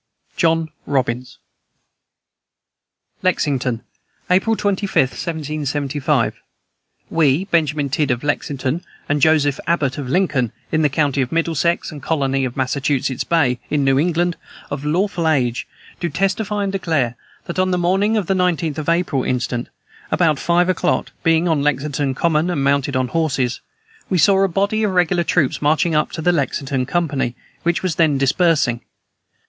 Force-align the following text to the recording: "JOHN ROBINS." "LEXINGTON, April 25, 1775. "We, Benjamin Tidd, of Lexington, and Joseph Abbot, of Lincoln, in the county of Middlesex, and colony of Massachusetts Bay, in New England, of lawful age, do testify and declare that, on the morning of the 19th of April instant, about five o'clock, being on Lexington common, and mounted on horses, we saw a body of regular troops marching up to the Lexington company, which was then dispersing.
"JOHN 0.35 0.69
ROBINS." 0.87 1.37
"LEXINGTON, 3.21 3.83
April 4.31 4.55
25, 4.55 4.95
1775. 4.95 6.41
"We, 7.11 7.45
Benjamin 7.45 7.87
Tidd, 7.89 8.09
of 8.09 8.23
Lexington, 8.23 8.83
and 9.07 9.21
Joseph 9.21 9.59
Abbot, 9.67 9.99
of 9.99 10.09
Lincoln, 10.09 10.51
in 10.71 10.81
the 10.81 10.89
county 10.89 11.21
of 11.21 11.31
Middlesex, 11.31 11.91
and 11.91 12.01
colony 12.01 12.45
of 12.45 12.57
Massachusetts 12.57 13.23
Bay, 13.23 13.59
in 13.69 13.83
New 13.83 13.99
England, 13.99 14.37
of 14.71 14.83
lawful 14.83 15.27
age, 15.27 15.67
do 15.99 16.09
testify 16.09 16.63
and 16.63 16.71
declare 16.71 17.15
that, 17.45 17.59
on 17.59 17.69
the 17.69 17.77
morning 17.77 18.17
of 18.17 18.25
the 18.25 18.33
19th 18.33 18.79
of 18.79 18.89
April 18.89 19.23
instant, 19.23 19.69
about 20.09 20.39
five 20.39 20.67
o'clock, 20.67 21.11
being 21.21 21.47
on 21.47 21.61
Lexington 21.61 22.15
common, 22.15 22.49
and 22.49 22.63
mounted 22.63 22.95
on 22.95 23.09
horses, 23.09 23.61
we 24.09 24.17
saw 24.17 24.41
a 24.43 24.47
body 24.47 24.81
of 24.81 24.93
regular 24.93 25.23
troops 25.23 25.61
marching 25.61 25.93
up 25.93 26.11
to 26.11 26.23
the 26.23 26.31
Lexington 26.31 26.87
company, 26.87 27.35
which 27.61 27.83
was 27.83 27.97
then 27.97 28.17
dispersing. 28.17 28.81